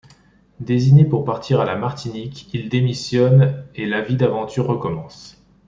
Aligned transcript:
Désigné 0.59 1.05
pour 1.05 1.25
partir 1.25 1.59
à 1.61 1.65
La 1.65 1.75
Martinique, 1.75 2.51
il 2.55 2.69
démissionne 2.69 3.63
et 3.75 3.85
la 3.85 4.01
vie 4.01 4.15
d'aventures 4.17 4.65
recommence. 4.65 5.39